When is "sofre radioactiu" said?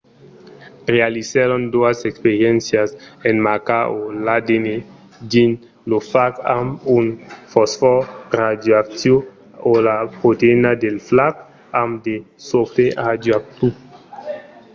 12.49-13.69